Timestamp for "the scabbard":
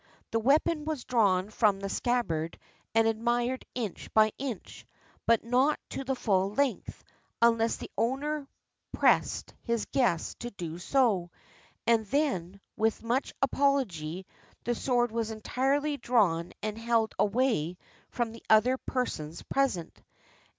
1.79-2.57